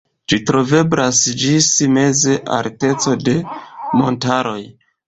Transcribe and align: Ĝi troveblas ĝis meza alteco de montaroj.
Ĝi 0.31 0.37
troveblas 0.51 1.19
ĝis 1.43 1.69
meza 1.99 2.35
alteco 2.59 3.17
de 3.29 3.39
montaroj. 4.03 4.61